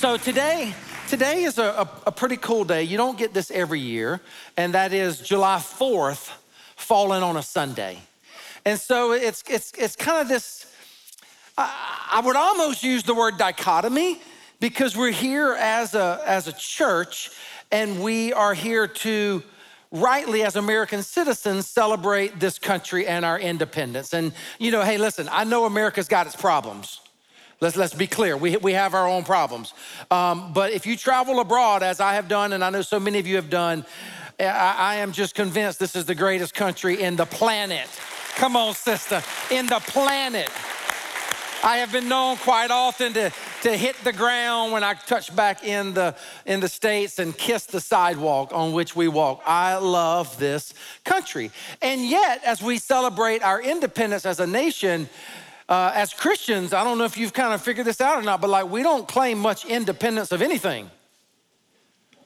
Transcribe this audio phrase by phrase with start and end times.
[0.00, 0.72] So today,
[1.08, 2.84] today is a, a, a pretty cool day.
[2.84, 4.22] You don't get this every year,
[4.56, 6.32] and that is July 4th
[6.74, 7.98] falling on a Sunday.
[8.64, 10.64] And so it's, it's, it's kind of this,
[11.58, 14.22] I, I would almost use the word dichotomy
[14.58, 17.30] because we're here as a, as a church
[17.70, 19.42] and we are here to
[19.90, 24.14] rightly as American citizens celebrate this country and our independence.
[24.14, 27.02] And you know, hey, listen, I know America's got its problems.
[27.60, 28.36] Let's, let's be clear.
[28.38, 29.74] We, we have our own problems.
[30.10, 33.18] Um, but if you travel abroad, as I have done, and I know so many
[33.18, 33.84] of you have done,
[34.38, 37.86] I, I am just convinced this is the greatest country in the planet.
[38.36, 40.48] Come on, sister, in the planet.
[41.62, 43.30] I have been known quite often to,
[43.64, 47.66] to hit the ground when I touch back in the, in the States and kiss
[47.66, 49.42] the sidewalk on which we walk.
[49.44, 50.72] I love this
[51.04, 51.50] country.
[51.82, 55.10] And yet, as we celebrate our independence as a nation,
[55.70, 58.40] uh, as Christians, I don't know if you've kind of figured this out or not,
[58.40, 60.90] but like we don't claim much independence of anything.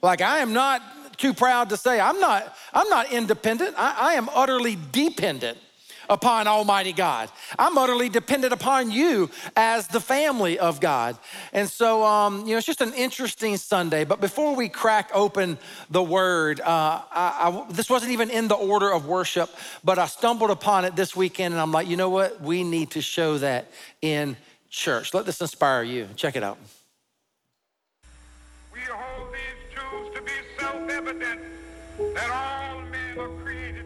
[0.01, 0.81] Like I am not
[1.17, 3.75] too proud to say I'm not, I'm not independent.
[3.77, 5.59] I, I am utterly dependent
[6.09, 7.29] upon Almighty God.
[7.57, 11.17] I'm utterly dependent upon you as the family of God.
[11.53, 14.05] And so, um, you know, it's just an interesting Sunday.
[14.05, 15.57] But before we crack open
[15.89, 19.49] the word, uh, I, I, this wasn't even in the order of worship,
[19.83, 22.41] but I stumbled upon it this weekend and I'm like, you know what?
[22.41, 24.37] We need to show that in
[24.69, 25.13] church.
[25.13, 26.07] Let this inspire you.
[26.15, 26.57] Check it out.
[28.73, 31.41] We hold these truths to be self evident
[32.13, 33.85] that all men are created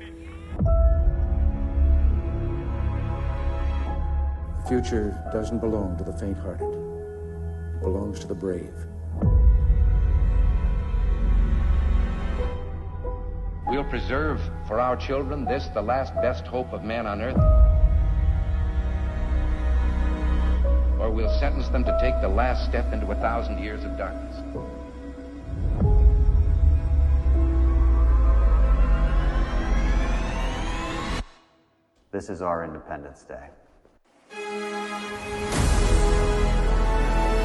[4.69, 6.61] future doesn't belong to the faint-hearted.
[6.61, 8.71] It belongs to the brave.
[13.65, 17.35] We'll preserve for our children this, the last best hope of man on earth.
[20.99, 24.35] Or we'll sentence them to take the last step into a thousand years of darkness.
[32.11, 33.49] This is our Independence Day.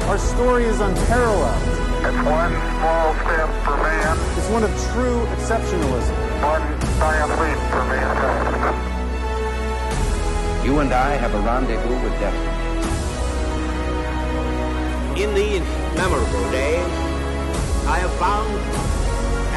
[0.07, 1.61] Our story is unparalleled.
[2.05, 4.17] It's one small step for man.
[4.37, 6.15] It's one of true exceptionalism.
[6.45, 6.61] One
[6.99, 8.75] giant leap for mankind.
[10.63, 12.53] You and I have a rendezvous with destiny.
[15.23, 15.65] In these
[15.97, 16.85] memorable days,
[17.87, 18.53] I have found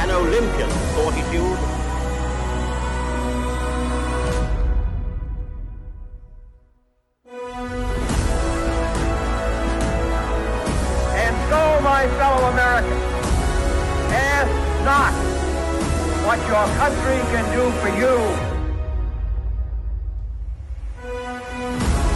[0.00, 1.77] an Olympian fortitude
[16.58, 18.16] your country can do for you.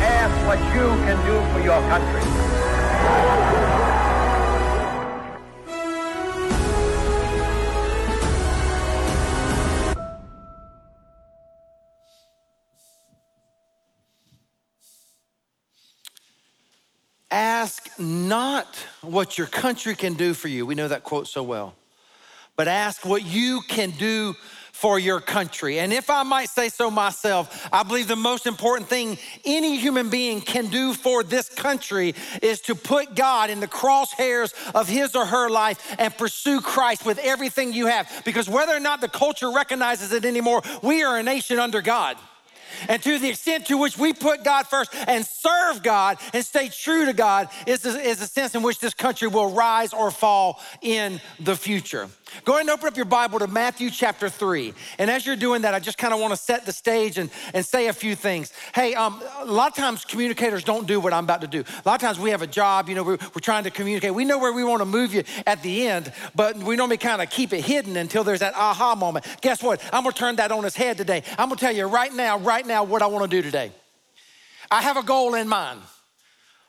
[0.03, 2.22] Ask what you can do for your country.
[17.30, 20.66] Ask not what your country can do for you.
[20.66, 21.76] We know that quote so well.
[22.56, 24.34] But ask what you can do
[24.82, 25.78] for your country.
[25.78, 30.10] And if I might say so myself, I believe the most important thing any human
[30.10, 35.14] being can do for this country is to put God in the crosshairs of his
[35.14, 38.10] or her life and pursue Christ with everything you have.
[38.24, 42.16] Because whether or not the culture recognizes it anymore, we are a nation under God.
[42.88, 46.68] And to the extent to which we put God first and serve God and stay
[46.68, 51.20] true to God is is sense in which this country will rise or fall in
[51.38, 52.08] the future.
[52.44, 54.75] Go ahead and open up your Bible to Matthew chapter 3.
[54.98, 57.31] And as you're doing that, I just kind of want to set the stage and,
[57.54, 58.53] and say a few things.
[58.75, 61.60] Hey, um, a lot of times communicators don't do what I'm about to do.
[61.60, 64.15] A lot of times we have a job, you know, we're, we're trying to communicate.
[64.15, 67.22] We know where we want to move you at the end, but we normally kind
[67.22, 69.26] of keep it hidden until there's that aha moment.
[69.41, 69.82] Guess what?
[69.92, 71.22] I'm going to turn that on its head today.
[71.38, 73.72] I'm going to tell you right now, right now, what I want to do today.
[74.71, 75.81] I have a goal in mind.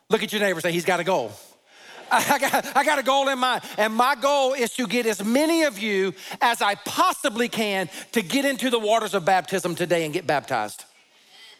[0.09, 1.31] Look at your neighbor say, he's got a goal.
[2.13, 3.63] I got, I got a goal in mind.
[3.77, 8.21] And my goal is to get as many of you as I possibly can to
[8.21, 10.85] get into the waters of baptism today and get baptized.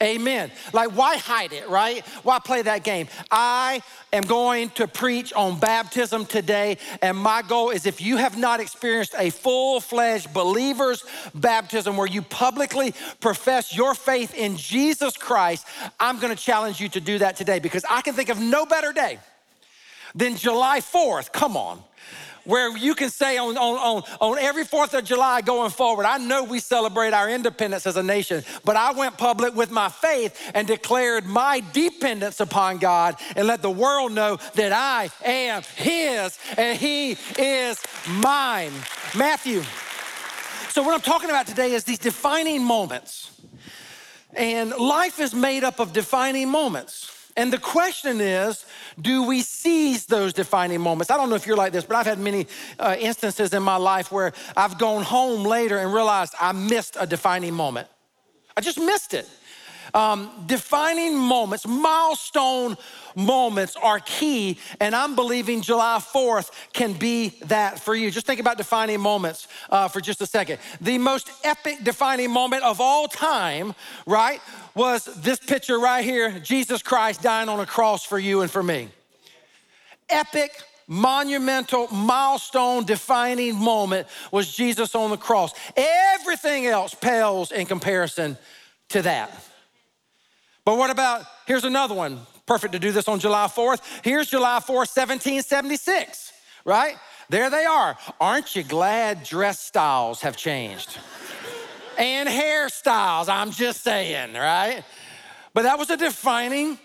[0.02, 0.52] Amen.
[0.74, 2.06] Like, why hide it, right?
[2.24, 3.08] Why play that game?
[3.32, 3.82] I
[4.12, 8.60] am going to preach on baptism today, and my goal is if you have not
[8.60, 15.66] experienced a full fledged believer's baptism where you publicly profess your faith in Jesus Christ,
[16.02, 18.92] I'm gonna challenge you to do that today because I can think of no better
[18.92, 19.20] day
[20.16, 21.84] then July 4th, come on,
[22.46, 26.18] where you can say on, on, on, on every 4th of July going forward, I
[26.18, 30.52] know we celebrate our independence as a nation, but I went public with my faith
[30.54, 36.38] and declared my dependence upon God and let the world know that I am His
[36.58, 38.74] and He is mine.
[39.16, 39.64] Matthew.
[40.70, 43.30] So, what I'm talking about today is these defining moments.
[44.36, 47.23] And life is made up of defining moments.
[47.36, 48.66] And the question is,
[49.02, 51.10] do we seize those defining moments?
[51.10, 52.48] I don't know if you're like this, but I've had many
[52.80, 57.08] uh, instances in my life where I've gone home later and realized I missed a
[57.08, 57.88] defining moment.
[58.56, 59.28] I just missed it.
[59.94, 62.78] Um, defining moments, milestone
[63.16, 68.10] moments are key, and I'm believing July 4th can be that for you.
[68.10, 70.60] Just think about defining moments uh, for just a second.
[70.82, 73.76] The most epic defining moment of all time,
[74.08, 74.42] right,
[74.74, 78.64] was this picture right here Jesus Christ dying on a cross for you and for
[78.64, 78.90] me.
[80.10, 80.52] Epic
[80.88, 85.54] monumental, milestone defining moment was Jesus on the cross.
[85.78, 88.38] Everything else pales in comparison
[88.90, 89.32] to that.
[90.66, 92.20] But what about, here's another one.
[92.46, 93.82] Perfect to do this on July 4th.
[94.04, 96.34] Here's July 4th, 1776,
[96.66, 96.96] right?
[97.30, 97.98] There they are.
[98.20, 100.98] Aren't you glad dress styles have changed?
[101.98, 104.84] and hairstyles, I'm just saying, right?
[105.54, 106.78] But that was a defining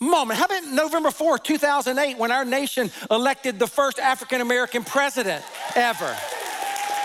[0.00, 0.38] moment.
[0.38, 5.44] How about November 4th, 2008, when our nation elected the first African American president
[5.76, 6.16] ever?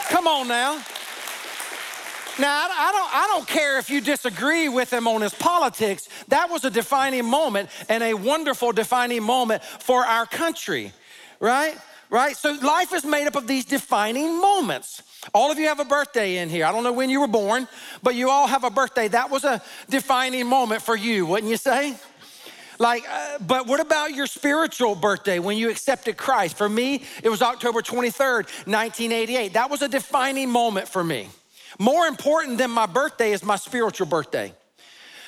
[0.10, 0.82] Come on now.
[2.40, 6.08] Now, I don't, I don't care if you disagree with him on his politics.
[6.28, 10.92] That was a defining moment and a wonderful defining moment for our country,
[11.40, 11.76] right?
[12.10, 12.38] Right?
[12.38, 15.02] So life is made up of these defining moments.
[15.34, 16.66] All of you have a birthday in here.
[16.66, 17.68] I don't know when you were born,
[18.04, 19.08] but you all have a birthday.
[19.08, 21.96] That was a defining moment for you, wouldn't you say?
[22.80, 26.56] Like, uh, but what about your spiritual birthday when you accepted Christ?
[26.56, 29.54] For me, it was October 23rd, 1988.
[29.54, 31.28] That was a defining moment for me.
[31.80, 34.54] More important than my birthday is my spiritual birthday.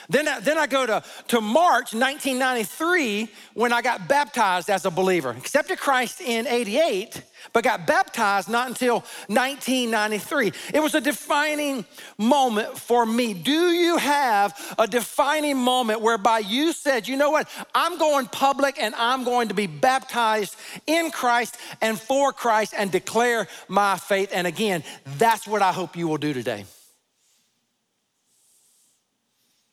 [0.10, 4.92] Then, I, then I go to, to March 1993 when I got baptized as a
[4.92, 5.30] believer.
[5.30, 7.22] Accepted Christ in 88,
[7.54, 10.52] but got baptized not until 1993.
[10.74, 11.86] It was a defining
[12.18, 13.34] moment for me.
[13.34, 18.82] Do you have a defining moment whereby you said, you know what, I'm going public
[18.82, 20.56] and I'm going to be baptized
[20.88, 24.30] in Christ and for Christ and declare my faith?
[24.34, 24.84] And again,
[25.18, 26.66] that's what I hope you will do today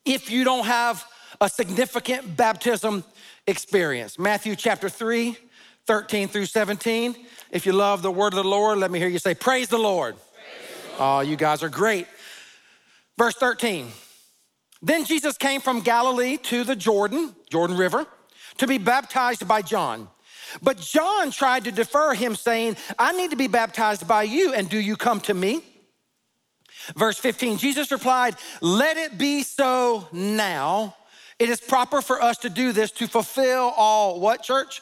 [0.07, 1.05] if you don't have
[1.41, 3.03] a significant baptism
[3.45, 4.17] experience.
[4.17, 5.37] Matthew chapter 3,
[5.87, 7.15] 13 through 17.
[7.51, 9.77] If you love the word of the Lord, let me hear you say, Praise the
[9.77, 10.15] Lord.
[10.15, 10.99] Praise the Lord.
[10.99, 12.07] Oh, you guys are great.
[13.17, 13.87] Verse 13.
[14.81, 18.05] Then Jesus came from Galilee to the Jordan, Jordan River,
[18.57, 20.07] to be baptized by John.
[20.61, 24.69] But John tried to defer him, saying, I need to be baptized by you, and
[24.69, 25.63] do you come to me?
[26.95, 30.95] Verse 15 Jesus replied, Let it be so now.
[31.39, 34.81] It is proper for us to do this to fulfill all what, church?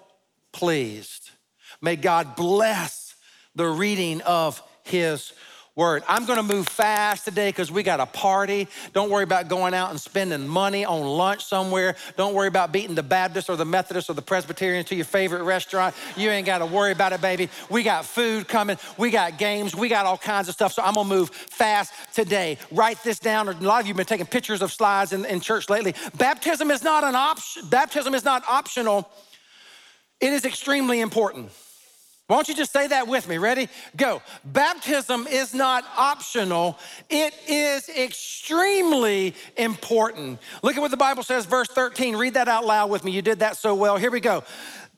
[0.51, 1.31] pleased.
[1.81, 3.15] May God bless
[3.55, 5.33] the reading of his
[5.75, 6.03] word.
[6.07, 8.67] I'm gonna move fast today because we got a party.
[8.93, 11.95] Don't worry about going out and spending money on lunch somewhere.
[12.17, 15.43] Don't worry about beating the Baptist or the Methodist or the Presbyterian to your favorite
[15.43, 15.95] restaurant.
[16.17, 17.49] You ain't gotta worry about it, baby.
[17.69, 20.73] We got food coming, we got games, we got all kinds of stuff.
[20.73, 22.57] So I'm gonna move fast today.
[22.71, 23.47] Write this down.
[23.47, 25.95] A lot of you have been taking pictures of slides in, in church lately.
[26.17, 29.09] Baptism is not an option, baptism is not optional,
[30.21, 31.51] it is extremely important.
[32.31, 33.37] Why don't you just say that with me?
[33.37, 33.67] Ready?
[33.97, 34.21] Go.
[34.45, 40.39] Baptism is not optional, it is extremely important.
[40.63, 42.15] Look at what the Bible says, verse 13.
[42.15, 43.11] Read that out loud with me.
[43.11, 43.97] You did that so well.
[43.97, 44.45] Here we go.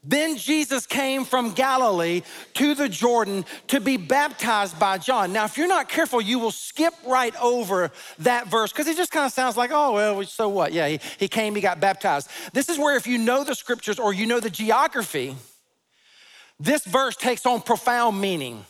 [0.03, 2.23] Then Jesus came from Galilee
[2.55, 5.31] to the Jordan to be baptized by John.
[5.31, 9.11] Now, if you're not careful, you will skip right over that verse because it just
[9.11, 10.73] kind of sounds like, oh, well, so what?
[10.73, 12.29] Yeah, he, he came, he got baptized.
[12.51, 15.37] This is where, if you know the scriptures or you know the geography,
[16.59, 18.65] this verse takes on profound meaning.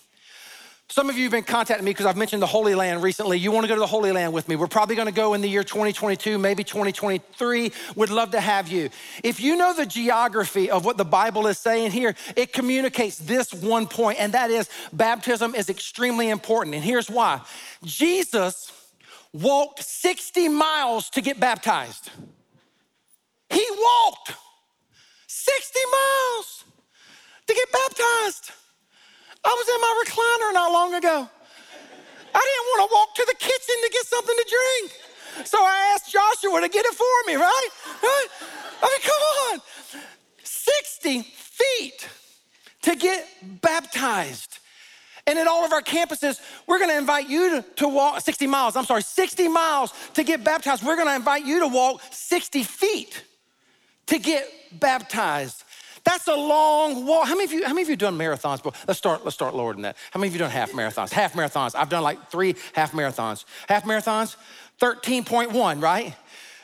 [0.89, 3.39] Some of you have been contacting me because I've mentioned the Holy Land recently.
[3.39, 4.55] You want to go to the Holy Land with me?
[4.55, 7.71] We're probably going to go in the year 2022, maybe 2023.
[7.95, 8.89] Would love to have you.
[9.23, 13.53] If you know the geography of what the Bible is saying here, it communicates this
[13.53, 16.75] one point, and that is baptism is extremely important.
[16.75, 17.41] And here's why
[17.83, 18.71] Jesus
[19.31, 22.11] walked 60 miles to get baptized.
[23.49, 24.33] He walked
[25.27, 26.63] 60 miles
[27.47, 28.51] to get baptized.
[29.45, 31.29] I was in my recliner not long ago.
[32.35, 35.47] I didn't want to walk to the kitchen to get something to drink.
[35.47, 37.69] So I asked Joshua to get it for me, right?
[38.01, 38.27] Right?
[38.81, 39.62] I mean, come on.
[40.43, 42.07] 60 feet
[42.83, 43.27] to get
[43.62, 44.59] baptized.
[45.25, 48.75] And at all of our campuses, we're gonna invite you to, to, walk 60 miles,
[48.75, 50.83] I'm sorry, 60 miles to get baptized.
[50.83, 53.23] We're gonna invite you to walk 60 feet
[54.07, 55.62] to get baptized.
[56.05, 57.27] That's a long walk.
[57.27, 58.63] How many of you, how many of you done marathons?
[58.88, 59.95] Let's start, let's start lower than that.
[60.12, 61.12] How many of you done half marathons?
[61.12, 61.75] Half marathons.
[61.75, 63.45] I've done like three half marathons.
[63.69, 64.36] Half marathons,
[64.81, 66.15] 13.1, right?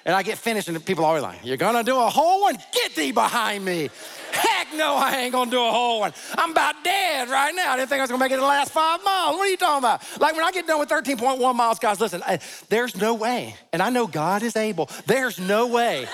[0.05, 2.57] And I get finished, and people are always like, You're gonna do a whole one?
[2.73, 3.89] Get thee behind me.
[4.31, 6.13] Heck no, I ain't gonna do a whole one.
[6.37, 7.73] I'm about dead right now.
[7.73, 9.35] I didn't think I was gonna make it the last five miles.
[9.35, 10.03] What are you talking about?
[10.19, 12.39] Like when I get done with 13.1 miles, guys, listen, I,
[12.69, 16.07] there's no way, and I know God is able, there's no way.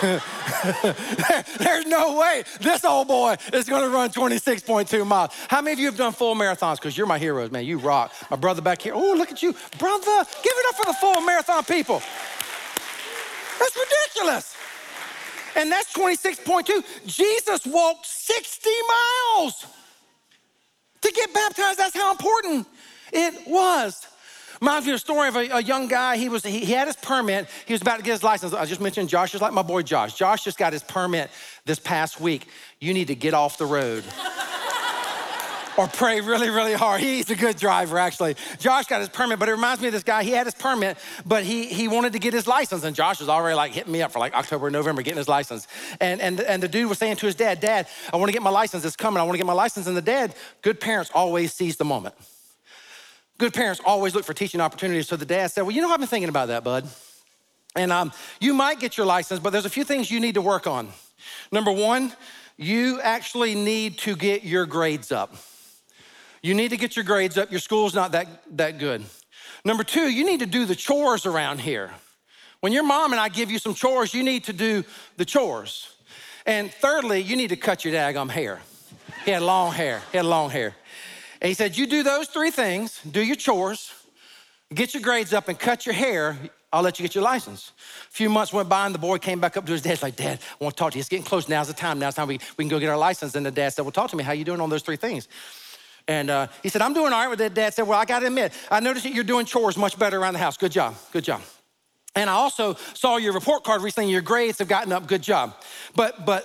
[1.58, 5.32] there's no way this old boy is gonna run 26.2 miles.
[5.48, 6.76] How many of you have done full marathons?
[6.76, 7.64] Because you're my heroes, man.
[7.64, 8.12] You rock.
[8.30, 8.92] My brother back here.
[8.94, 9.54] Oh, look at you.
[9.78, 12.02] Brother, give it up for the full marathon people.
[13.60, 14.56] That's ridiculous.
[15.56, 17.06] And that's 26.2.
[17.06, 19.66] Jesus walked 60 miles
[21.02, 21.78] to get baptized.
[21.78, 22.66] That's how important
[23.12, 24.06] it was.
[24.60, 26.16] Reminds me of a story of a, a young guy.
[26.16, 27.48] He was he, he, had his permit.
[27.66, 28.52] He was about to get his license.
[28.52, 30.14] I just mentioned Josh, just like my boy Josh.
[30.14, 31.30] Josh just got his permit
[31.64, 32.46] this past week.
[32.78, 34.04] You need to get off the road
[35.76, 37.00] or pray really, really hard.
[37.00, 38.36] He's a good driver, actually.
[38.58, 40.22] Josh got his permit, but it reminds me of this guy.
[40.22, 42.84] He had his permit, but he, he wanted to get his license.
[42.84, 45.66] And Josh was already like hitting me up for like October, November, getting his license.
[46.00, 48.42] And, and, and the dude was saying to his dad, Dad, I want to get
[48.42, 48.84] my license.
[48.84, 49.20] It's coming.
[49.20, 49.86] I want to get my license.
[49.86, 52.14] And the dad, good parents always seize the moment.
[53.38, 55.08] Good parents always look for teaching opportunities.
[55.08, 56.86] So the dad said, Well, you know, I've been thinking about that, bud.
[57.76, 60.42] And um, you might get your license, but there's a few things you need to
[60.42, 60.88] work on.
[61.52, 62.12] Number one,
[62.56, 65.34] you actually need to get your grades up.
[66.42, 67.50] You need to get your grades up.
[67.50, 69.04] Your school's not that, that good.
[69.64, 71.90] Number two, you need to do the chores around here.
[72.60, 74.84] When your mom and I give you some chores, you need to do
[75.16, 75.94] the chores.
[76.46, 78.60] And thirdly, you need to cut your daggum hair.
[79.24, 80.02] He had long hair.
[80.12, 80.74] He had long hair.
[81.40, 83.92] And he said, You do those three things, do your chores,
[84.74, 86.38] get your grades up, and cut your hair.
[86.72, 87.72] I'll let you get your license.
[88.08, 89.90] A few months went by, and the boy came back up to his dad.
[89.90, 91.00] He's like, Dad, I want to talk to you.
[91.00, 91.48] It's getting close.
[91.48, 91.98] Now's the time.
[91.98, 93.34] Now's the time we, we can go get our license.
[93.34, 94.22] And the dad said, Well, talk to me.
[94.22, 95.28] How you doing on those three things?
[96.10, 97.54] And uh, he said, I'm doing all right with that.
[97.54, 100.18] Dad said, Well, I got to admit, I noticed that you're doing chores much better
[100.18, 100.56] around the house.
[100.56, 100.96] Good job.
[101.12, 101.40] Good job.
[102.16, 104.10] And I also saw your report card recently.
[104.10, 105.06] Your grades have gotten up.
[105.06, 105.54] Good job.
[105.94, 106.44] But, but,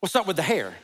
[0.00, 0.74] what's up with the hair?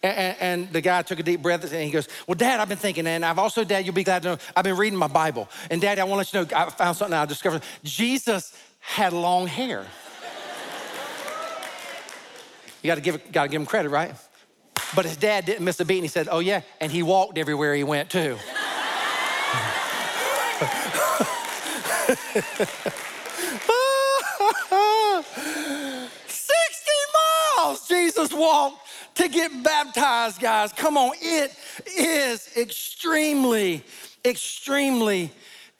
[0.00, 2.78] And, and, the guy took a deep breath and he goes, Well, Dad, I've been
[2.78, 5.48] thinking, and I've also, Dad, you'll be glad to know, I've been reading my Bible.
[5.72, 7.62] And Dad, I want to let you know, I found something I discovered.
[7.82, 9.80] Jesus had long hair.
[12.84, 14.14] you gotta give, gotta give him credit, right?
[14.94, 16.62] But his dad didn't miss a beat and he said, Oh, yeah.
[16.80, 18.38] And he walked everywhere he went, too.
[22.06, 22.22] 60
[27.14, 28.78] miles Jesus walked
[29.16, 30.72] to get baptized, guys.
[30.72, 31.52] Come on, it
[31.98, 33.82] is extremely,
[34.24, 35.30] extremely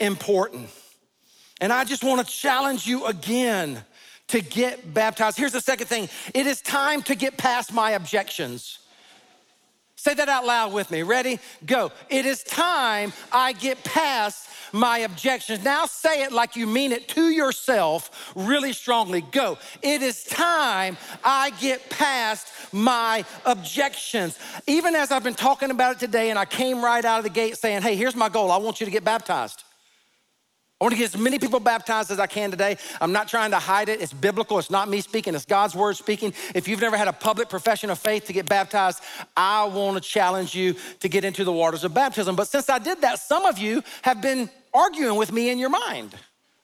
[0.00, 0.68] important.
[1.60, 3.82] And I just want to challenge you again
[4.28, 5.38] to get baptized.
[5.38, 8.80] Here's the second thing it is time to get past my objections.
[10.06, 11.02] Say that out loud with me.
[11.02, 11.40] Ready?
[11.66, 11.90] Go.
[12.08, 15.64] It is time I get past my objections.
[15.64, 19.22] Now say it like you mean it to yourself really strongly.
[19.22, 19.58] Go.
[19.82, 24.38] It is time I get past my objections.
[24.68, 27.30] Even as I've been talking about it today, and I came right out of the
[27.30, 28.52] gate saying, hey, here's my goal.
[28.52, 29.64] I want you to get baptized.
[30.78, 32.76] I want to get as many people baptized as I can today.
[33.00, 34.02] I'm not trying to hide it.
[34.02, 34.58] It's biblical.
[34.58, 35.34] It's not me speaking.
[35.34, 36.34] It's God's word speaking.
[36.54, 39.00] If you've never had a public profession of faith to get baptized,
[39.34, 42.36] I want to challenge you to get into the waters of baptism.
[42.36, 45.70] But since I did that, some of you have been arguing with me in your
[45.70, 46.14] mind.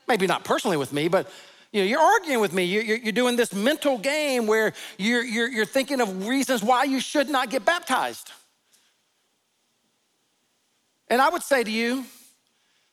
[0.07, 1.31] Maybe not personally with me, but
[1.73, 2.65] you know, you're arguing with me.
[2.65, 7.01] You're, you're doing this mental game where you're, you're, you're thinking of reasons why you
[7.01, 8.31] should not get baptized.
[11.09, 12.05] And I would say to you,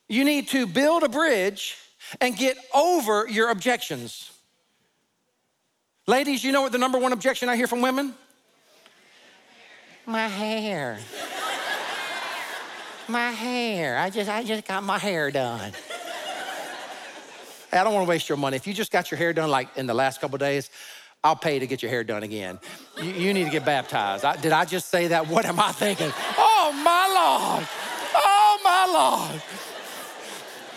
[0.09, 1.77] you need to build a bridge
[2.19, 4.31] and get over your objections.
[6.07, 8.15] Ladies, you know what the number one objection I hear from women?
[10.07, 10.97] My hair.
[13.07, 13.97] My hair.
[13.97, 15.71] I just I just got my hair done.
[17.71, 18.55] I don't want to waste your money.
[18.55, 20.71] If you just got your hair done like in the last couple days,
[21.23, 22.59] I'll pay to get your hair done again.
[22.99, 24.25] You, you need to get baptized.
[24.25, 25.27] I, did I just say that?
[25.27, 26.11] What am I thinking?
[26.37, 27.05] Oh my
[27.59, 27.67] Lord.
[28.15, 29.68] Oh my Lord.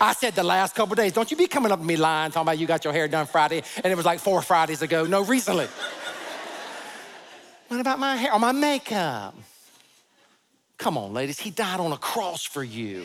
[0.02, 1.12] I said the last couple days.
[1.12, 3.24] Don't you be coming up to me lying, talking about you got your hair done
[3.24, 5.06] Friday, and it was like four Fridays ago.
[5.06, 5.68] No, recently.
[7.68, 9.32] what about my hair or my makeup?
[10.76, 11.38] Come on, ladies.
[11.38, 13.04] He died on a cross for you.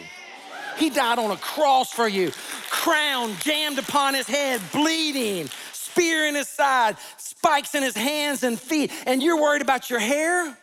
[0.80, 2.32] He died on a cross for you.
[2.72, 8.60] Crown jammed upon his head, bleeding, spear in his side, spikes in his hands and
[8.60, 10.58] feet, and you're worried about your hair?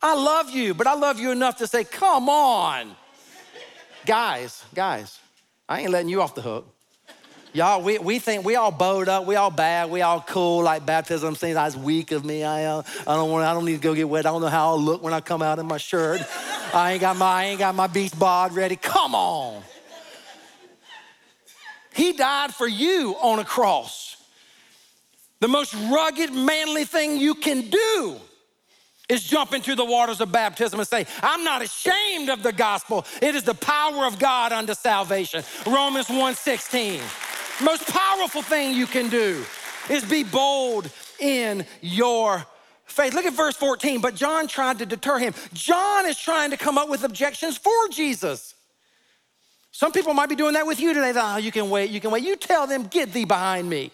[0.00, 2.96] I love you, but I love you enough to say, come on.
[4.08, 5.20] Guys, guys,
[5.68, 6.66] I ain't letting you off the hook.
[7.52, 10.86] Y'all, we, we think we all bowed up, we all bad, we all cool, like
[10.86, 12.42] baptism seems that's weak of me.
[12.42, 14.24] I, uh, I don't want, I don't need to go get wet.
[14.24, 16.22] I don't know how I'll look when I come out in my shirt.
[16.72, 18.76] I ain't got my, I ain't got my beast bod ready.
[18.76, 19.62] Come on.
[21.92, 24.16] He died for you on a cross.
[25.40, 28.20] The most rugged, manly thing you can do
[29.08, 33.06] is jump into the waters of baptism and say, I'm not ashamed of the gospel.
[33.22, 35.42] It is the power of God unto salvation.
[35.66, 37.00] Romans 1:16.
[37.64, 39.44] Most powerful thing you can do
[39.90, 42.46] is be bold in your
[42.84, 43.14] faith.
[43.14, 44.00] Look at verse 14.
[44.00, 45.34] But John tried to deter him.
[45.52, 48.54] John is trying to come up with objections for Jesus.
[49.72, 51.12] Some people might be doing that with you today.
[51.14, 52.24] Oh, you can wait, you can wait.
[52.24, 53.92] You tell them, get thee behind me.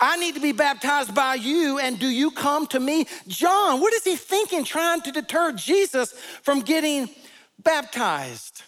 [0.00, 3.06] I need to be baptized by you, and do you come to me?
[3.28, 7.08] John, what is he thinking, trying to deter Jesus from getting
[7.62, 8.62] baptized?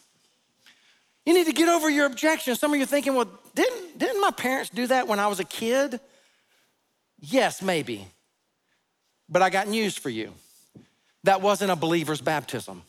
[1.24, 2.54] You need to get over your objection.
[2.54, 5.40] Some of you are thinking, well, didn't, didn't my parents do that when I was
[5.40, 5.98] a kid?
[7.18, 8.06] Yes, maybe.
[9.28, 10.32] But I got news for you.
[11.24, 12.82] That wasn't a believer's baptism.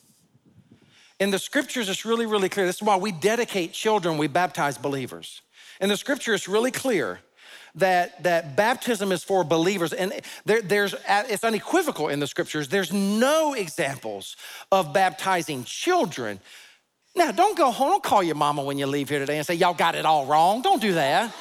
[1.19, 2.67] In the scriptures, it's really, really clear.
[2.67, 5.41] This is why we dedicate children, we baptize believers.
[5.81, 7.19] In the scripture, it's really clear
[7.77, 9.93] that, that baptism is for believers.
[9.93, 10.13] And
[10.45, 12.67] there, there's, it's unequivocal in the scriptures.
[12.67, 14.35] There's no examples
[14.71, 16.39] of baptizing children.
[17.15, 19.55] Now, don't go home, don't call your mama when you leave here today and say,
[19.55, 20.61] y'all got it all wrong.
[20.61, 21.33] Don't do that.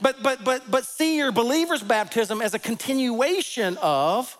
[0.00, 4.36] but, but, but, but see your believer's baptism as a continuation of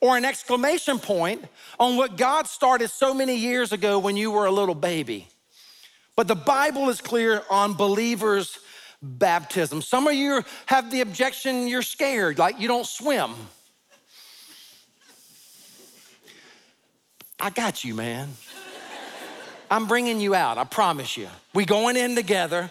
[0.00, 1.44] or an exclamation point
[1.78, 5.28] on what God started so many years ago when you were a little baby.
[6.16, 8.58] But the Bible is clear on believers'
[9.02, 9.82] baptism.
[9.82, 13.34] Some of you have the objection you're scared, like you don't swim.
[17.38, 18.30] I got you, man.
[19.70, 21.28] I'm bringing you out, I promise you.
[21.52, 22.70] We going in together.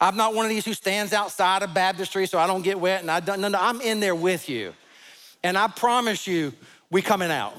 [0.00, 3.00] I'm not one of these who stands outside of baptistry so I don't get wet
[3.00, 4.72] and I don't, no, no, I'm in there with you.
[5.42, 6.52] And I promise you,
[6.90, 7.54] we coming out.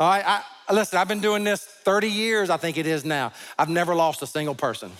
[0.00, 3.32] All right, I, listen, I've been doing this 30 years, I think it is now.
[3.58, 4.90] I've never lost a single person.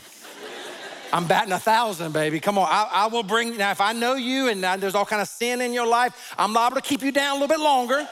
[1.12, 2.40] I'm batting a thousand, baby.
[2.40, 3.56] Come on, I, I, will bring.
[3.56, 6.52] Now, if I know you and there's all kind of sin in your life, I'm
[6.52, 8.06] liable to keep you down a little bit longer.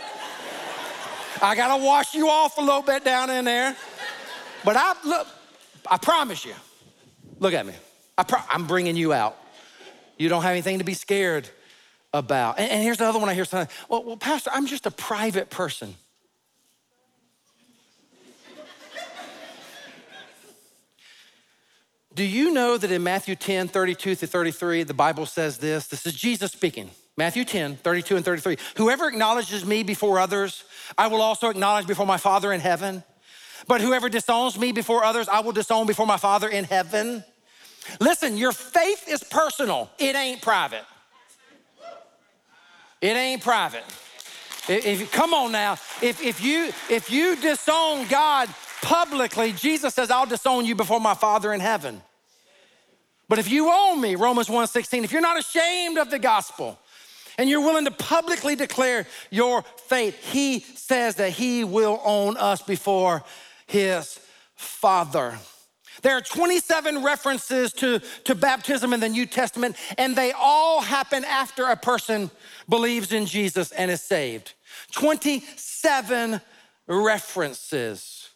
[1.42, 3.76] I gotta wash you off a little bit down in there.
[4.64, 5.26] But I look,
[5.90, 6.54] I promise you.
[7.38, 7.74] Look at me.
[8.16, 9.36] I I'm bringing you out.
[10.16, 11.48] You don't have anything to be scared
[12.14, 12.58] about.
[12.58, 13.70] And, and here's the other one I hear sometimes.
[13.88, 15.94] Well, well, Pastor, I'm just a private person.
[22.16, 25.86] Do you know that in Matthew 10, 32 to 33, the Bible says this?
[25.86, 26.90] This is Jesus speaking.
[27.14, 28.56] Matthew 10, 32 and 33.
[28.78, 30.64] Whoever acknowledges me before others,
[30.96, 33.04] I will also acknowledge before my Father in heaven.
[33.68, 37.22] But whoever disowns me before others, I will disown before my Father in heaven.
[38.00, 40.84] Listen, your faith is personal, it ain't private.
[43.02, 43.84] It ain't private.
[44.68, 48.48] If, come on now, if, if, you, if you disown God
[48.80, 52.00] publicly, Jesus says, I'll disown you before my Father in heaven.
[53.28, 56.78] But if you own me, Romans 1:16, if you're not ashamed of the gospel
[57.38, 62.62] and you're willing to publicly declare your faith, he says that he will own us
[62.62, 63.24] before
[63.66, 64.20] his
[64.54, 65.38] Father.
[66.02, 71.24] There are 27 references to, to baptism in the New Testament, and they all happen
[71.24, 72.30] after a person
[72.68, 74.54] believes in Jesus and is saved.
[74.92, 76.40] 27
[76.86, 78.28] references.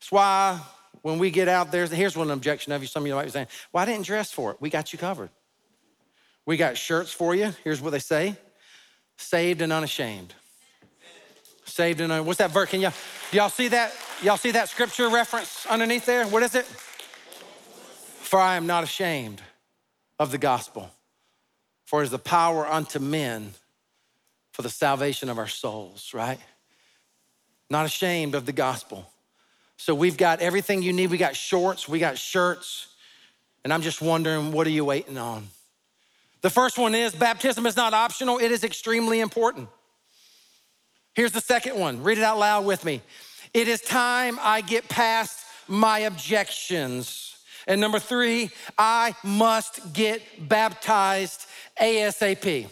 [0.00, 0.60] That's why
[1.04, 2.88] when we get out there, here's one objection of you.
[2.88, 4.56] Some of you might be saying, Well, I didn't dress for it.
[4.58, 5.28] We got you covered.
[6.46, 7.52] We got shirts for you.
[7.62, 8.38] Here's what they say
[9.18, 10.32] saved and unashamed.
[11.66, 12.70] Saved and un- what's that verse?
[12.70, 12.94] Can y'all,
[13.32, 13.92] y'all see that?
[14.22, 16.26] Y'all see that scripture reference underneath there?
[16.26, 16.64] What is it?
[16.64, 19.42] For I am not ashamed
[20.18, 20.90] of the gospel,
[21.84, 23.52] for it is the power unto men
[24.52, 26.38] for the salvation of our souls, right?
[27.68, 29.10] Not ashamed of the gospel,
[29.76, 31.10] So we've got everything you need.
[31.10, 32.88] We got shorts, we got shirts,
[33.64, 35.48] and I'm just wondering, what are you waiting on?
[36.42, 39.68] The first one is baptism is not optional, it is extremely important.
[41.14, 42.02] Here's the second one.
[42.02, 43.00] Read it out loud with me.
[43.52, 47.36] It is time I get past my objections.
[47.66, 51.46] And number three, I must get baptized
[51.80, 52.68] ASAP.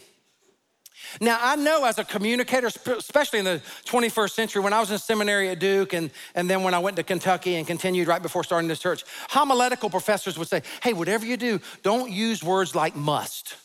[1.20, 4.98] Now, I know as a communicator, especially in the 21st century, when I was in
[4.98, 8.44] seminary at Duke and, and then when I went to Kentucky and continued right before
[8.44, 12.96] starting this church, homiletical professors would say, hey, whatever you do, don't use words like
[12.96, 13.56] must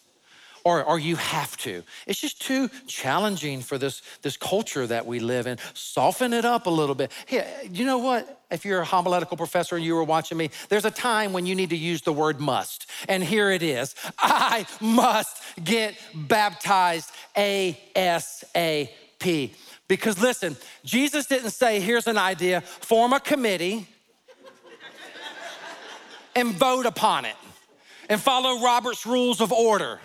[0.68, 1.82] or, or you have to.
[2.06, 5.58] It's just too challenging for this, this culture that we live in.
[5.74, 7.10] Soften it up a little bit.
[7.26, 8.42] Hey, you know what?
[8.52, 11.56] If you're a homiletical professor and you were watching me, there's a time when you
[11.56, 12.86] need to use the word must.
[13.08, 18.92] And here it is I must get baptized ASAP.
[19.88, 23.88] Because listen, Jesus didn't say, here's an idea, form a committee
[26.36, 27.38] and vote upon it
[28.10, 30.02] and follow Robert's rules of order.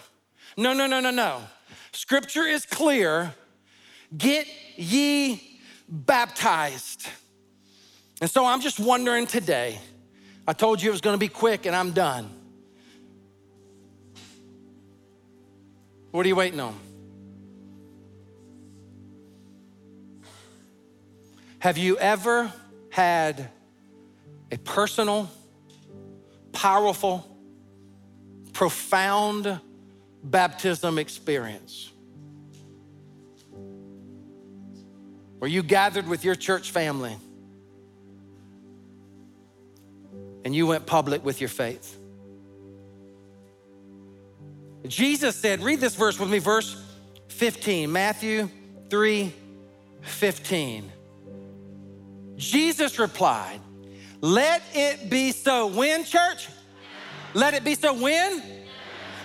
[0.56, 1.42] No, no, no, no, no.
[1.92, 3.34] Scripture is clear
[4.16, 7.08] get ye baptized.
[8.20, 9.78] And so I'm just wondering today,
[10.46, 12.30] I told you it was gonna be quick and I'm done.
[16.10, 16.78] What are you waiting on?
[21.58, 22.52] Have you ever
[22.90, 23.48] had
[24.50, 25.30] a personal,
[26.52, 27.26] powerful,
[28.52, 29.58] profound
[30.22, 31.90] baptism experience
[35.38, 37.16] where you gathered with your church family
[40.44, 41.98] and you went public with your faith.
[44.86, 46.80] Jesus said, read this verse with me, verse
[47.28, 48.48] 15, Matthew
[48.90, 49.32] 3
[50.02, 50.92] 15.
[52.36, 53.60] Jesus replied,
[54.20, 55.68] Let it be so.
[55.68, 56.48] When, church?
[57.34, 57.94] Let it be so.
[57.94, 58.42] When?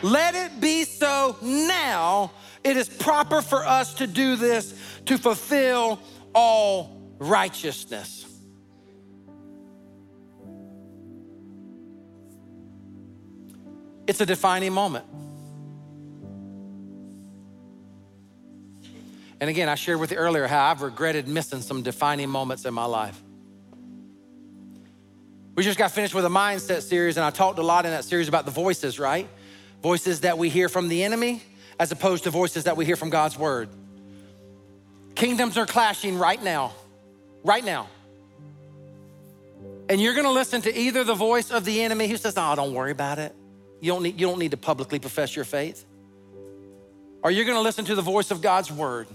[0.04, 2.32] Let it be so now.
[2.64, 4.74] It is proper for us to do this
[5.06, 6.00] to fulfill
[6.34, 8.26] all righteousness.
[14.06, 15.06] It's a defining moment.
[19.40, 22.74] And again, I shared with you earlier how I've regretted missing some defining moments in
[22.74, 23.22] my life.
[25.56, 28.04] We just got finished with a mindset series, and I talked a lot in that
[28.04, 29.28] series about the voices, right?
[29.82, 31.42] Voices that we hear from the enemy
[31.80, 33.70] as opposed to voices that we hear from God's word.
[35.16, 36.74] Kingdoms are clashing right now,
[37.44, 37.88] right now.
[39.90, 42.74] And you're gonna listen to either the voice of the enemy who says, Oh, don't
[42.74, 43.34] worry about it.
[43.80, 45.86] You don't need, you don't need to publicly profess your faith.
[47.24, 49.08] Or you're gonna listen to the voice of God's word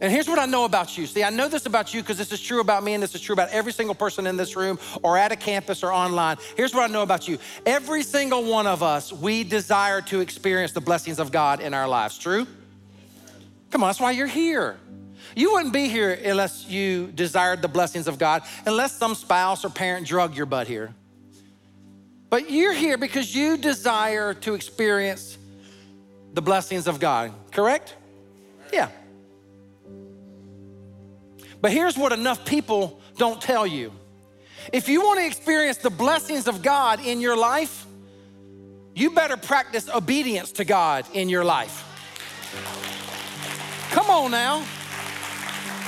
[0.00, 1.06] And here's what I know about you.
[1.06, 3.20] See, I know this about you because this is true about me and this is
[3.20, 6.36] true about every single person in this room or at a campus or online.
[6.56, 7.38] Here's what I know about you.
[7.64, 11.88] Every single one of us, we desire to experience the blessings of God in our
[11.88, 12.18] lives.
[12.18, 12.46] True?
[13.70, 14.78] Come on, that's why you're here.
[15.36, 19.70] You wouldn't be here unless you desired the blessings of God, unless some spouse or
[19.70, 20.94] parent drug your butt here.
[22.30, 25.38] But you're here because you desire to experience
[26.34, 27.94] the blessings of God, correct?
[28.72, 28.88] Yeah.
[31.64, 33.90] But here's what enough people don't tell you
[34.70, 37.86] if you want to experience the blessings of God in your life,
[38.94, 41.82] you better practice obedience to God in your life.
[43.92, 44.62] Come on now.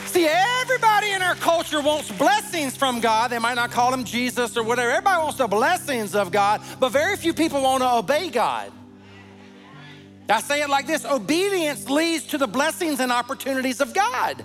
[0.07, 3.31] See, everybody in our culture wants blessings from God.
[3.31, 4.91] They might not call him Jesus or whatever.
[4.91, 8.73] Everybody wants the blessings of God, but very few people want to obey God.
[10.31, 14.43] I say it like this obedience leads to the blessings and opportunities of God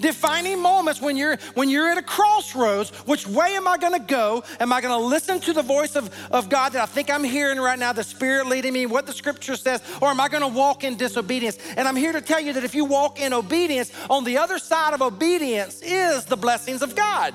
[0.00, 4.06] defining moments when you're when you're at a crossroads which way am i going to
[4.06, 4.42] go?
[4.60, 7.24] Am i going to listen to the voice of, of god that i think i'm
[7.24, 10.42] hearing right now the spirit leading me what the scripture says or am i going
[10.42, 11.58] to walk in disobedience?
[11.76, 14.58] And i'm here to tell you that if you walk in obedience on the other
[14.58, 17.34] side of obedience is the blessings of god.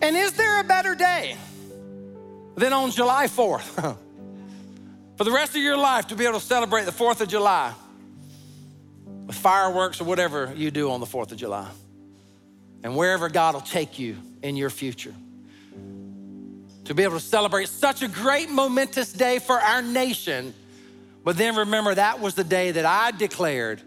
[0.00, 1.36] And is there a better day
[2.56, 3.96] than on july 4th
[5.22, 7.72] for the rest of your life to be able to celebrate the 4th of July
[9.24, 11.68] with fireworks or whatever you do on the 4th of July.
[12.82, 15.14] And wherever God will take you in your future.
[16.86, 20.54] To be able to celebrate such a great, momentous day for our nation.
[21.22, 23.80] But then remember, that was the day that I declared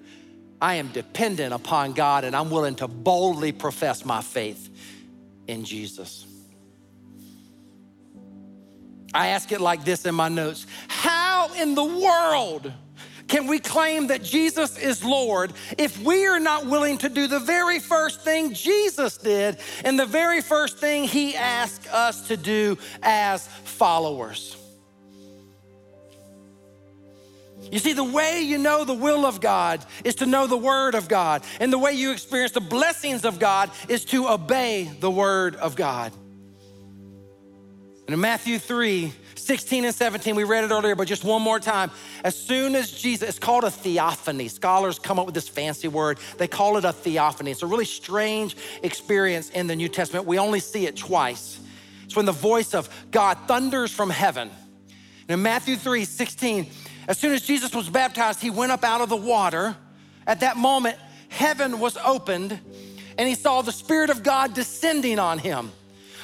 [0.62, 4.70] I am dependent upon God and I'm willing to boldly profess my faith
[5.48, 6.25] in Jesus.
[9.16, 12.72] I ask it like this in my notes How in the world
[13.28, 17.40] can we claim that Jesus is Lord if we are not willing to do the
[17.40, 22.78] very first thing Jesus did and the very first thing he asked us to do
[23.02, 24.58] as followers?
[27.72, 30.94] You see, the way you know the will of God is to know the Word
[30.94, 31.44] of God.
[31.60, 35.76] And the way you experience the blessings of God is to obey the Word of
[35.76, 36.14] God.
[38.08, 41.60] And in Matthew 3, 16 and 17, we read it earlier, but just one more
[41.60, 41.90] time.
[42.24, 44.48] As soon as Jesus, it's called a theophany.
[44.48, 46.20] Scholars come up with this fancy word.
[46.38, 47.50] They call it a theophany.
[47.50, 50.28] It's a really strange experience in the New Testament.
[50.28, 51.60] We only see it twice.
[52.04, 54.52] It's when the voice of God thunders from heaven.
[55.28, 56.68] And in Matthew 3, 16,
[57.08, 59.76] as soon as Jesus was baptized, he went up out of the water.
[60.28, 60.98] At that moment,
[61.30, 62.60] heaven was opened,
[63.18, 65.72] and he saw the Spirit of God descending on him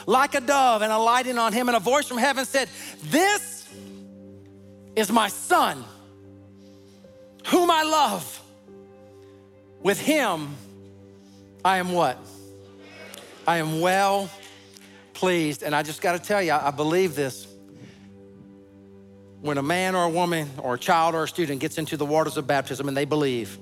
[0.06, 1.70] like a dove and alighting on him.
[1.70, 2.70] And a voice from heaven said,
[3.06, 3.68] This
[4.96, 5.84] is my son,
[7.48, 8.40] whom I love.
[9.82, 10.56] With him,
[11.66, 12.18] I am what?
[13.48, 14.30] I am well
[15.14, 15.64] pleased.
[15.64, 17.48] And I just got to tell you, I believe this.
[19.42, 22.06] When a man or a woman or a child or a student gets into the
[22.06, 23.58] waters of baptism and they believe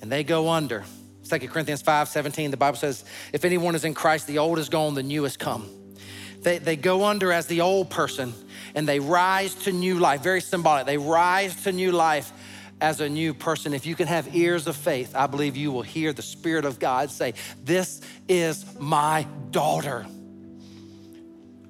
[0.00, 0.84] and they go under,
[1.30, 4.68] 2 Corinthians 5 17, the Bible says, if anyone is in Christ, the old is
[4.68, 5.68] gone, the new has come.
[6.42, 8.32] They, they go under as the old person
[8.74, 10.86] and they rise to new life, very symbolic.
[10.86, 12.32] They rise to new life
[12.80, 13.74] as a new person.
[13.74, 16.78] If you can have ears of faith, I believe you will hear the Spirit of
[16.78, 20.06] God say, This is my daughter,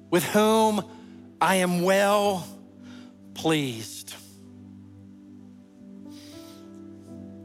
[0.09, 0.83] with whom
[1.39, 2.47] I am well
[3.33, 4.15] pleased.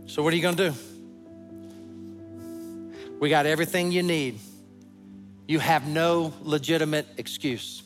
[0.06, 0.74] So, what are you gonna do?
[3.18, 4.38] We got everything you need.
[5.48, 7.82] You have no legitimate excuse.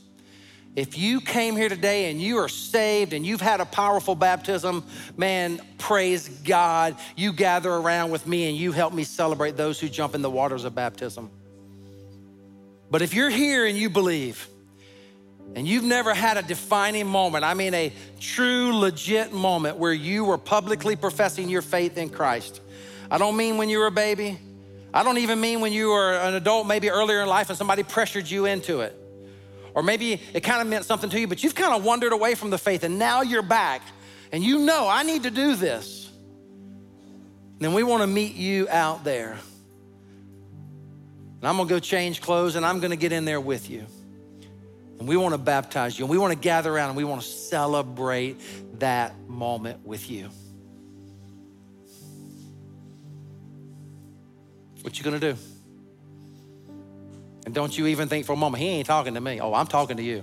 [0.77, 4.85] If you came here today and you are saved and you've had a powerful baptism,
[5.17, 6.97] man, praise God.
[7.17, 10.31] You gather around with me and you help me celebrate those who jump in the
[10.31, 11.31] waters of baptism.
[12.91, 14.49] But if you're here and you believe,
[15.57, 20.25] and you've never had a defining moment, I mean a true, legit moment where you
[20.25, 22.61] were publicly professing your faith in Christ.
[23.11, 24.39] I don't mean when you were a baby.
[24.93, 27.83] I don't even mean when you were an adult, maybe earlier in life, and somebody
[27.83, 28.97] pressured you into it.
[29.75, 32.35] Or maybe it kind of meant something to you, but you've kind of wandered away
[32.35, 33.83] from the faith and now you're back
[34.33, 36.11] and you know, I need to do this.
[37.59, 39.33] Then we want to meet you out there.
[41.41, 43.71] And I'm going to go change clothes and I'm going to get in there with
[43.71, 43.87] you.
[44.99, 47.23] And we want to baptize you and we want to gather around and we want
[47.23, 48.39] to celebrate
[48.79, 50.31] that moment with you.
[54.83, 55.37] What you gonna do?
[57.47, 59.41] And don't you even think for a moment, he ain't talking to me.
[59.41, 60.23] Oh, I'm talking to you.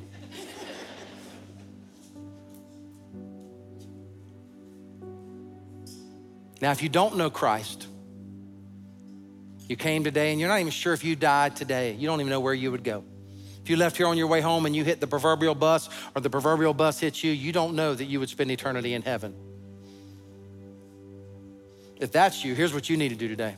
[6.61, 7.87] now, if you don't know Christ,
[9.67, 12.29] you came today and you're not even sure if you died today, you don't even
[12.29, 13.03] know where you would go.
[13.61, 16.21] If you left here on your way home and you hit the proverbial bus or
[16.21, 19.35] the proverbial bus hits you, you don't know that you would spend eternity in heaven.
[21.99, 23.57] If that's you, here's what you need to do today.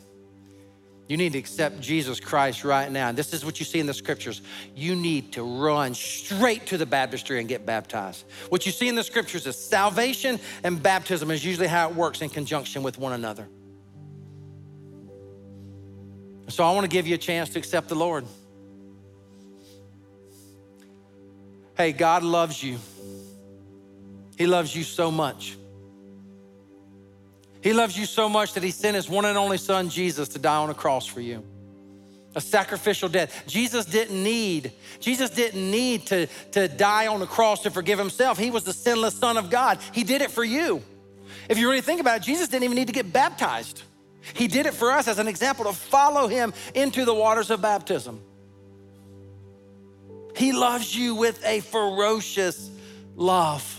[1.09, 3.09] You need to accept Jesus Christ right now.
[3.09, 4.43] And this is what you see in the scriptures.
[4.75, 8.25] You need to run straight to the baptistry and get baptized.
[8.49, 12.21] What you see in the scriptures is salvation and baptism is usually how it works
[12.21, 13.49] in conjunction with one another.
[16.47, 18.25] So I want to give you a chance to accept the Lord.
[21.75, 22.77] Hey, God loves you.
[24.37, 25.57] He loves you so much.
[27.61, 30.39] He loves you so much that he sent his one and only son, Jesus, to
[30.39, 31.43] die on a cross for you.
[32.35, 33.43] A sacrificial death.
[33.47, 38.37] Jesus didn't need, Jesus didn't need to, to die on the cross to forgive himself.
[38.37, 39.79] He was the sinless son of God.
[39.93, 40.81] He did it for you.
[41.49, 43.83] If you really think about it, Jesus didn't even need to get baptized.
[44.35, 47.61] He did it for us as an example to follow him into the waters of
[47.61, 48.21] baptism.
[50.35, 52.69] He loves you with a ferocious
[53.15, 53.78] love.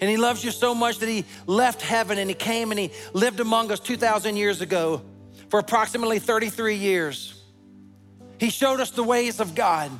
[0.00, 2.90] And he loves you so much that he left heaven and he came and he
[3.12, 5.02] lived among us 2,000 years ago
[5.48, 7.42] for approximately 33 years.
[8.38, 9.90] He showed us the ways of God.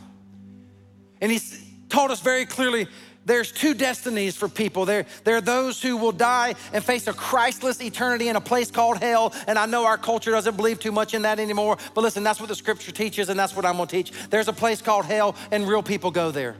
[1.20, 1.40] And he
[1.88, 2.88] told us very clearly
[3.24, 4.84] there's two destinies for people.
[4.84, 8.70] There, there are those who will die and face a Christless eternity in a place
[8.70, 9.34] called hell.
[9.48, 11.76] And I know our culture doesn't believe too much in that anymore.
[11.94, 14.12] But listen, that's what the scripture teaches, and that's what I'm gonna teach.
[14.30, 16.54] There's a place called hell, and real people go there.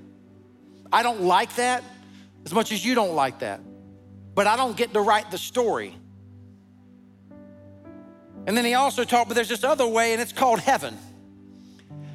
[0.93, 1.85] I don't like that
[2.47, 3.61] as much as you don't like that.
[4.35, 5.95] But I don't get to write the story.
[8.47, 10.97] And then he also taught, but there's this other way, and it's called heaven,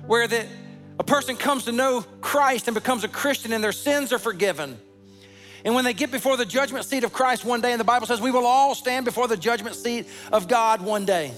[0.07, 0.47] where the
[0.99, 4.79] A person comes to know Christ and becomes a Christian, and their sins are forgiven.
[5.65, 8.07] And when they get before the judgment seat of Christ one day, and the Bible
[8.07, 11.33] says we will all stand before the judgment seat of God one day.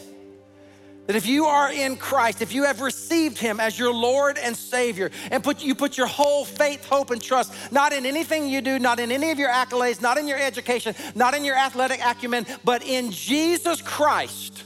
[1.08, 4.56] That if you are in Christ, if you have received Him as your Lord and
[4.56, 8.62] Savior, and put, you put your whole faith, hope, and trust not in anything you
[8.62, 12.00] do, not in any of your accolades, not in your education, not in your athletic
[12.04, 14.64] acumen, but in Jesus Christ,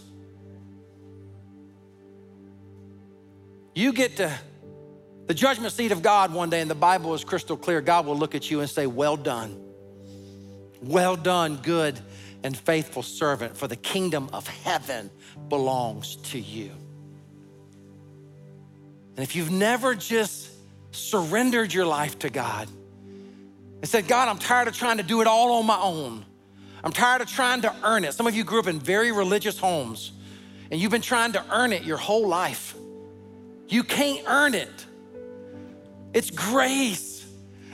[3.74, 4.32] you get to
[5.26, 7.82] the judgment seat of God one day, and the Bible is crystal clear.
[7.82, 9.64] God will look at you and say, Well done.
[10.84, 12.00] Well done, good
[12.44, 15.10] and faithful servant, for the kingdom of heaven
[15.50, 16.72] belongs to you.
[19.16, 20.52] And if you've never just
[20.92, 22.68] surrendered your life to God
[23.82, 26.26] and said, God, I'm tired of trying to do it all on my own,
[26.84, 28.14] I'm tired of trying to earn it.
[28.14, 30.12] Some of you grew up in very religious homes
[30.70, 32.76] and you've been trying to earn it your whole life.
[33.68, 34.86] You can't earn it.
[36.14, 37.26] It's grace.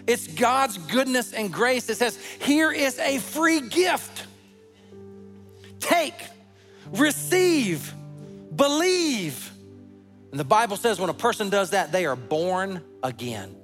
[0.07, 4.25] It's God's goodness and grace It says, here is a free gift.
[5.83, 6.15] Take
[6.91, 7.93] receive,
[8.55, 9.51] believe.
[10.31, 13.55] And the Bible says when a person does that, they are born again.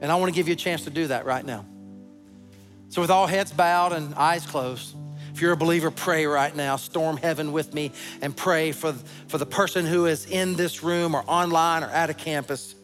[0.00, 1.66] And I want to give you a chance to do that right now.
[2.88, 4.94] So, with all heads bowed and eyes closed,
[5.32, 6.76] if you're a believer, pray right now.
[6.76, 7.90] Storm heaven with me
[8.22, 8.92] and pray for,
[9.26, 12.76] for the person who is in this room or online or at a campus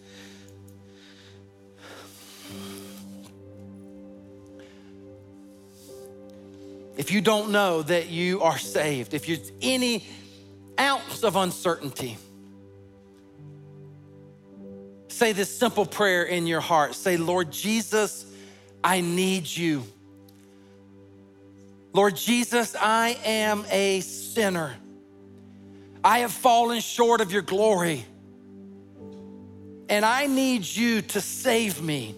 [7.01, 10.05] if you don't know that you are saved, if there's any
[10.79, 12.19] ounce of uncertainty,
[15.09, 16.95] say this simple prayer in your heart.
[16.95, 18.27] Say, Lord Jesus,
[18.85, 19.83] I need you.
[21.95, 24.75] Lord Jesus, I am a sinner.
[26.05, 28.05] I have fallen short of your glory.
[29.89, 32.15] And I need you to save me.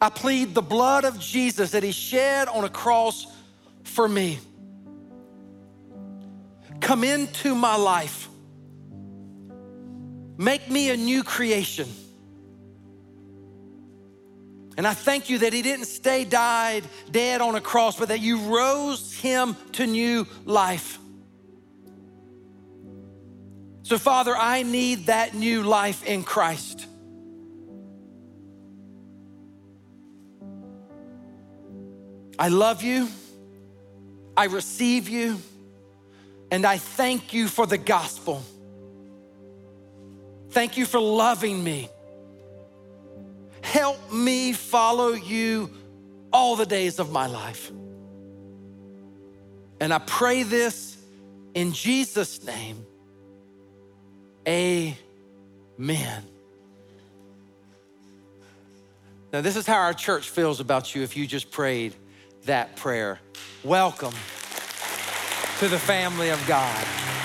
[0.00, 3.26] I plead the blood of Jesus that He shed on a cross
[3.84, 4.38] for me.
[6.80, 8.28] Come into my life.
[10.36, 11.88] Make me a new creation.
[14.76, 18.20] And I thank you that he didn't stay died dead on a cross, but that
[18.20, 21.00] you rose him to new life.
[23.82, 26.86] So, Father, I need that new life in Christ.
[32.38, 33.08] I love you,
[34.36, 35.40] I receive you,
[36.50, 38.42] and I thank you for the gospel.
[40.50, 41.88] Thank you for loving me.
[43.60, 45.70] Help me follow you
[46.32, 47.70] all the days of my life.
[49.80, 50.96] And I pray this
[51.54, 52.86] in Jesus' name.
[54.46, 54.94] Amen.
[59.32, 61.94] Now, this is how our church feels about you if you just prayed
[62.48, 63.20] that prayer.
[63.62, 64.14] Welcome
[65.58, 67.17] to the family of God.